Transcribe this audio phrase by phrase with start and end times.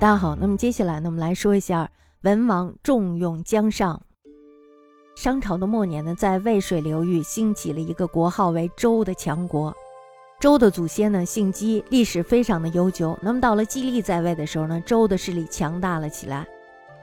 [0.00, 1.90] 大家好，那么接下来呢，我们来说一下
[2.20, 4.00] 文王重用姜尚。
[5.16, 9.74] 商朝的末年呢，在渭水流域兴起了一个国号为周的强国。
[10.38, 13.18] 周的祖先呢姓姬，历史非常的悠久。
[13.20, 16.46] 那么到了姬利在位的时候呢，周的势力强大了起来。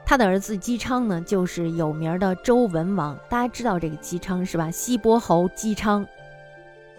[0.06, 3.14] 他的儿子姬昌呢，就是有名的周文王。
[3.28, 4.70] 大家知道这个姬昌是吧？
[4.70, 6.06] 西伯侯姬昌。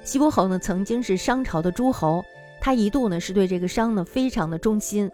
[0.04, 2.24] 西伯侯呢，曾经是商朝的诸侯，
[2.62, 5.10] 他一度呢是对这个商呢非常的忠心。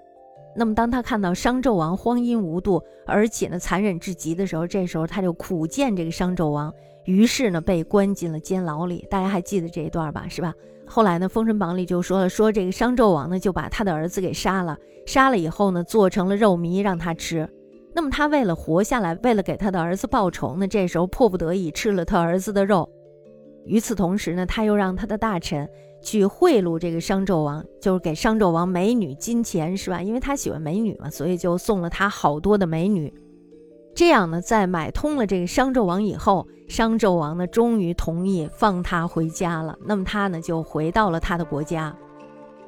[0.55, 6.73] 那么，当他看到商纣王荒淫无度，而且呢残忍至极的时候，这时候他就苦谏这个商纣王，
[7.05, 9.05] 于是呢被关进了监牢里。
[9.09, 10.27] 大家还记得这一段吧？
[10.29, 10.53] 是吧？
[10.85, 17.49] 后来呢，《封神榜》里就说了，说这个商纣王呢就把他的儿子给杀了，杀了以后呢做成了肉糜让他吃。
[17.95, 22.87] 那么他为了活下来，为了给他的儿子报仇呢，这时候迫不得已吃了他儿子的肉。
[23.65, 25.67] 与此同时呢，他又让他的大臣。
[26.03, 30.03] 去贿赂这个商纣王，就是给商纣王美女、金钱，是吧？
[30.03, 33.11] 因为他喜欢美女嘛，所以就送了他好多的美女。
[33.95, 39.77] 这样呢，在买通了这个商纣王以后，商纣王呢终于同意放他回家了。
[39.85, 41.95] 那么他呢就回到了他的国家。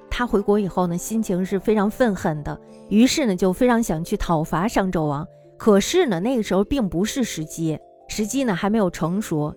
[0.09, 2.57] 他回国以后呢，心情是非常愤恨的，
[2.89, 5.27] 于是呢就非常想去讨伐商纣王。
[5.57, 9.53] 可是呢，那个时候并不是时机，时机呢还没有成熟。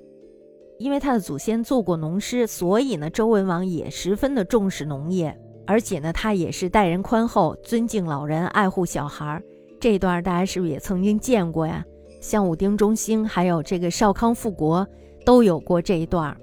[0.79, 9.43] 因为他的祖先做过农师，所以呢，周文王也十分的重视农业，而且呢，他也是待人宽厚，尊敬老人，爱护小孩儿。
[9.81, 11.84] 这一段大家是不是也曾经见过呀？
[12.21, 14.87] 像武丁中兴，还有这个少康复国，
[15.25, 16.37] 都有过这一段。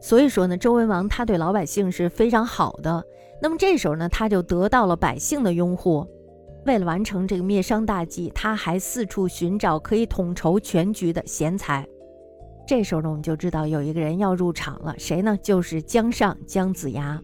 [0.00, 3.04] 所以说呢，周文王他对老百姓是非常好的。
[3.40, 6.06] 那么这时候呢，他就得到了百姓的拥护。
[6.64, 11.86] 为了完成这个灭商大计，他还四处寻找可以统筹全局的贤才。
[12.66, 15.38] 这时候呢，我们就知道有一个人要入场了，谁呢？
[15.40, 17.20] 就是姜尚、姜子牙。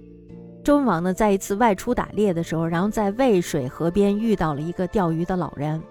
[0.62, 5.82] 周文王呢，在一次外出打猎的时候，然后在渭水河边遇到了一个钓鱼的老人。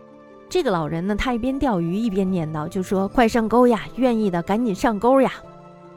[0.48, 5.34] 这个老人呢，他一边钓鱼一边念叨，就说：“快上钩呀，愿意的赶紧上钩呀。”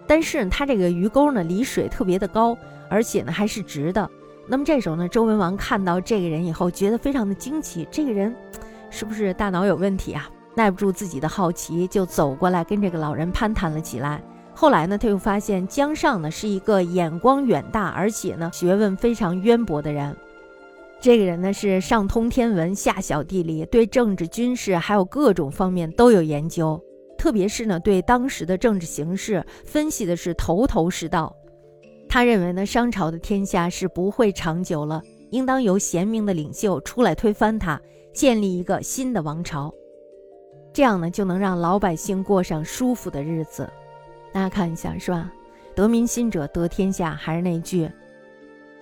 [0.07, 2.59] 但是他这个鱼钩呢，离水特别的高，
[2.89, 4.11] 而且呢还是直的。
[4.49, 8.35] 那么这时候呢，周文王看到这个人以后，觉得非常的惊奇，这个人
[8.91, 10.29] 是不是大脑有问题啊？
[10.55, 14.23] 耐不住自己的好奇，就走过来跟这个老人攀谈了起来。
[14.55, 20.17] 后来呢，他又发现姜尚呢是一个眼光远大，而且呢学问非常渊博的人。
[21.01, 26.81] 这个人呢是上通天文，下晓地理，对政治、军事还有各种方面都有研究，
[27.19, 31.35] 特别是呢对当时的政治形势分析的是头头是道。
[32.09, 37.79] 他认为呢商朝的天下是不会长久了，应当由贤明的领袖出来推翻他，
[38.15, 39.75] 建立一个新的王朝。
[40.75, 43.73] 这样呢，就能让老百姓过上舒服的日子。
[44.33, 45.31] 大家看一下，是吧？
[45.73, 47.89] 得民心者得天下，还是那句。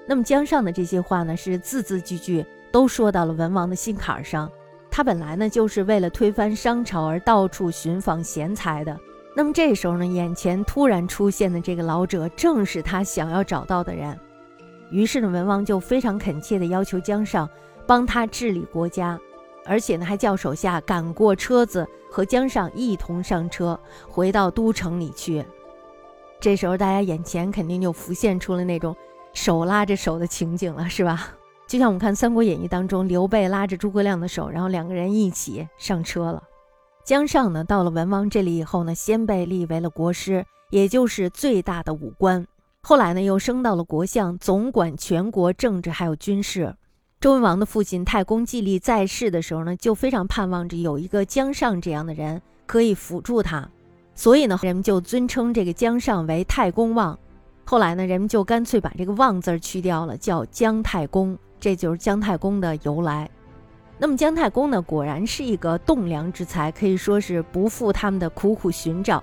[0.07, 4.51] 那么姜尚的这些话呢，是字字句句都说到了文王的心坎上。
[4.91, 8.99] 他本来呢，就是为了推翻商朝而到处寻访贤才的。
[9.37, 14.19] 那么这时候呢，眼前突然出现的这个老者，正是他想要找到的人。
[14.91, 17.49] 于是呢，文王就非常恳切地要求姜尚
[17.87, 19.21] 帮他治理国家。
[19.65, 23.79] 而且呢，还叫手下赶过车子，和姜尚一同上车，
[24.09, 25.45] 回到都城里去。
[26.41, 28.97] 这时候，大家眼前肯定就浮现出了那种
[29.33, 31.35] 手拉着手的情景了，是吧？
[31.69, 36.43] 就像我们看《三国演义》当中，刘备拉着诸葛亮的手，然后两个人一起上车了。
[37.05, 42.47] 姜尚呢，到了文王这里以后呢，先被立为了国师，也就是最大的武官。
[42.83, 46.75] 后来呢，又升到了国相，总管全国政治还有军事。
[47.23, 53.71] 周文王的父亲太公季历在世的时候呢，就非常盼望着有一个姜尚这样的人可以辅助他，
[54.17, 57.17] 所以呢，人们就尊称这个姜尚为太公望。
[57.65, 63.31] 后来呢，人们就干脆把这个望字去掉了，叫姜太公，这就是姜太公的由来。
[63.99, 69.23] 那么姜太公呢，果然是一个栋梁之才，可以说是不负他们的苦苦寻找。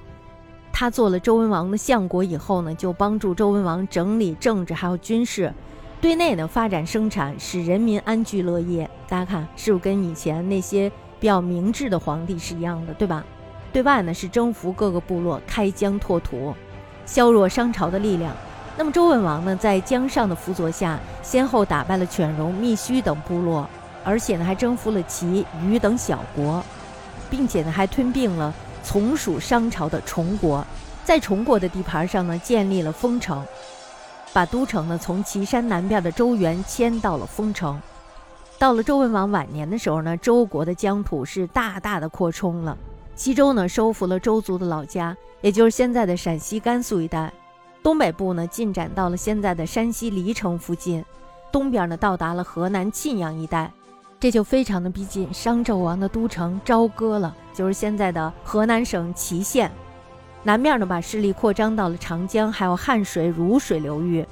[0.72, 5.54] 他做了周文王的相国以后呢，就帮助周文王整理政治还有军事。
[6.02, 8.90] 对内呢，发展生产，使人民安居乐业。
[9.10, 13.22] 大家看，是不是跟以前那些比较明智的皇帝是一样的，对吧？
[13.74, 16.56] 对外呢，是征服各个部落，开疆拓土，
[17.06, 18.34] 削弱商朝的力量。
[18.78, 23.68] 那么周文王呢，在姜尚的辅佐下，先后打败了犬戎、密须等部落，
[24.06, 26.64] 而且呢，还征服了齐、虞等小国，
[27.30, 28.54] 并且呢，还吞并了
[28.84, 30.66] 从属商朝的崇国，
[31.04, 33.46] 在崇国的地盘上呢，建立了封城。
[34.32, 37.82] 把都城呢从岐山南边的周原迁到了丰城。
[38.58, 42.78] 到了周文王晚年的时候呢，周国的疆土是大大的扩充了。
[43.16, 47.32] 西周呢收复了周族的老家，也就是现在的陕西甘肃一带。
[47.82, 51.04] 东北部呢进展到了现在的山西黎城附近。
[51.52, 53.72] 东边呢到达了河南沁阳一带。
[54.20, 59.72] 这就非常的逼近商纣王的都城朝歌了，就是现在的河南省淇县。
[60.44, 64.26] 南面呢，把势力扩张到了长江，还有汉水、汝水流域。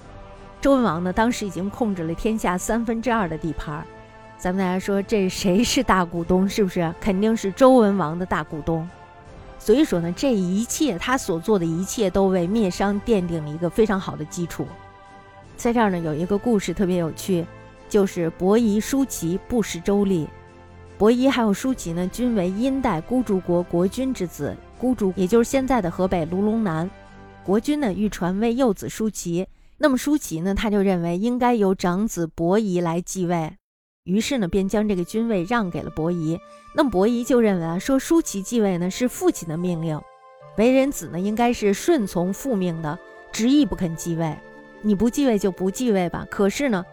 [0.62, 3.86] 周文王呢，当时已经控制了天下三分之二的地盘。
[4.38, 6.48] 咱们大家说，这谁是大股东？
[6.48, 6.94] 是不是？
[7.02, 8.88] 肯定是周文王的大股东。
[9.60, 14.66] 所以说呢，这一切他所做的一切，都为灭商奠定了一个非常好的基础。
[15.58, 17.46] 在这儿呢，有一个故事特别有趣，
[17.90, 20.30] 就是伯夷、叔齐不食周礼。
[20.98, 24.56] 伯夷还有叔齐呢，均为殷代孤竹国国君之子。
[24.80, 26.90] 孤竹也就是现在的河北卢龙南，
[27.44, 29.48] 国君呢欲传位幼子叔齐，
[29.78, 33.54] 那么叔齐呢他就认为应该由长子伯夷来继位，
[34.04, 36.40] 于是呢便将这个君位让给了伯夷。
[36.76, 40.00] 那么伯夷就认为啊，说叔齐继位呢是父亲的命令，
[40.58, 43.00] 为人子呢应该是顺从父命的，
[43.32, 44.38] 执意不肯继位。
[44.84, 46.26] 你不继位就不继位吧。
[46.30, 46.86] 可是呢，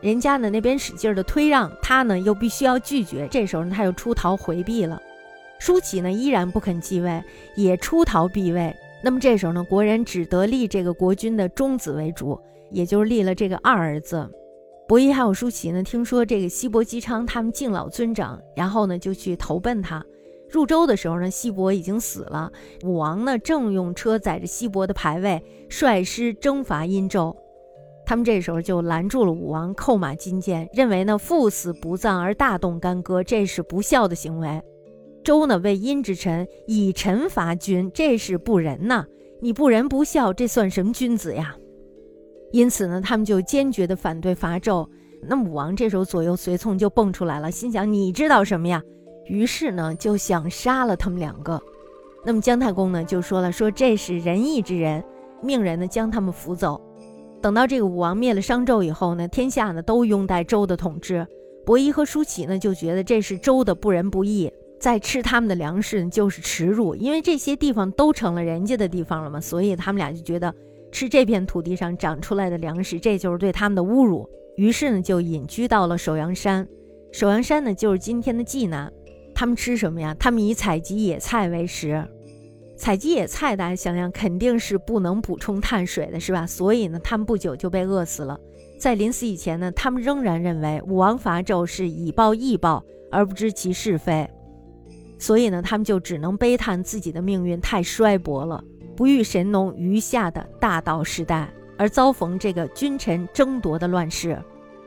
[0.00, 5.00] 人家呢那边使劲的推让，他呢又必须要拒绝，这时候呢他又出逃回避了。
[5.58, 7.22] 舒淇呢依然不肯继位，
[7.54, 8.74] 也出逃避位。
[9.02, 12.40] 那么这时候呢，国人只得立这个国君的中子为主，
[12.70, 14.28] 也就是立了这个二儿子。
[14.88, 20.04] 伯夷还有舒淇呢，听说这个西伯姬昌他们敬老尊长，然后呢就去投奔他。
[20.50, 22.50] 入周的时候呢，西伯已经死了，
[22.82, 27.36] 武王呢正用车载着西伯的牌位，率师征伐殷纣。
[28.06, 34.62] 他们这时候就拦住了武王，扣马金剑，认为呢父死不葬而大动干戈，这是不孝的行为。
[35.28, 39.04] 周呢为殷之臣，以臣伐君，这是不仁呐！
[39.42, 41.54] 你不仁不孝，这算什么君子呀？
[42.50, 44.88] 因此呢，他们就坚决的反对伐纣。
[45.20, 48.82] 那武王这时候左右随从就蹦出来了，心想你知道什么呀？
[49.26, 51.60] 于是呢就想杀了他们两个。
[52.24, 55.04] 那么姜太公呢就说了，说这是仁义之人，
[55.42, 56.80] 命人呢将他们扶走。
[57.42, 61.26] 等到这个武王灭了商纣以后呢，天下呢都拥戴周的统治。
[61.66, 64.50] 伯夷和叔齐呢就觉得这是周的不仁不义。
[64.78, 70.54] 在吃他们的粮食就是耻辱，因为这些地方都成了人家的地方了嘛，所以他们俩就觉得
[70.92, 74.28] 吃这片土地上长出来的粮食，这就是对他们的侮辱。
[74.56, 76.66] 于是呢，就隐居到了首阳山。
[77.12, 78.92] 首阳山呢，就是今天的济南。
[79.34, 80.14] 他们吃什么呀？
[80.18, 82.04] 他们以采集野菜为食。
[82.76, 86.46] 采集野菜，大家想想，肯定是不能补充碳水的，是吧？
[86.46, 88.38] 所以呢，他们不久就被饿死了。
[88.78, 94.28] 在临死以前呢，他们仍然认为武王伐纣是以暴易暴，而不知其是非。
[95.18, 98.62] 所以呢，他们就只能悲叹自己的命运太衰薄了，
[98.96, 104.40] 不遇神农余下的大道时代，而遭逢这个君臣争夺的乱世，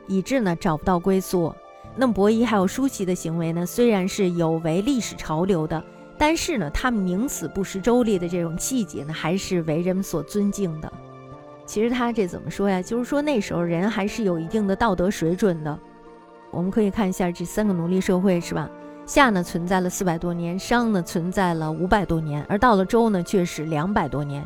[0.06, 1.54] 以致呢找不到归宿。
[1.94, 5.84] 那么伯夷还有舒淇的行为呢，虽然是有违历史潮流的，
[6.16, 10.90] 但是呢，他们宁死不食周礼的这种气节呢，还是为人们所尊敬的。
[11.66, 12.80] 其实他这怎么说呀？
[12.80, 15.78] 就是说那时候人还是有一定的道德水准的。
[16.50, 18.70] 我们可以看一下这三个奴隶社会，是吧？
[19.12, 24.42] 夏呢存在了四百多年，商呢存在了五百多年，而到了周呢却是两百多年。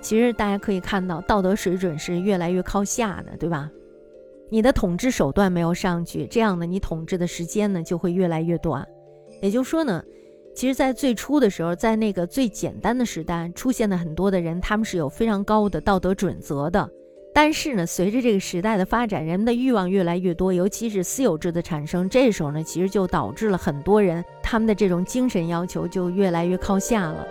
[0.00, 3.70] 其实大家可以看到，道德水准是越来越靠下的，对吧？
[4.50, 8.84] 你的统治手段没有上去，这样呢，你统治的时间呢就会越来越短。
[9.40, 10.02] 也就是说呢，
[10.52, 16.90] 其实，在最初的时候，在那个最简单的时代，出现的很多的人，他们是有非常高的道德准则的。
[17.40, 27.24] 但是呢，随着这个时代的发展，人们的欲望越来越多，尤其是私有制的产生，这时候呢，其实就导致了很多人他们的这种精神要求就越来越靠下了。